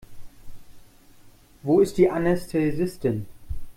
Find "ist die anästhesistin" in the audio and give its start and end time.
1.79-3.27